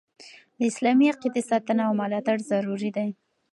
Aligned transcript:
د 0.57 0.59
اسلامي 0.71 1.05
عقیدي 1.13 1.43
ساتنه 1.49 1.81
او 1.87 1.93
ملاتړ 2.01 2.37
ضروري 2.51 2.89
دي. 2.97 3.09